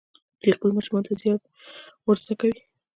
[0.41, 1.39] دوی خپلو ماشومانو ته زیار
[2.05, 2.59] ور زده کوي.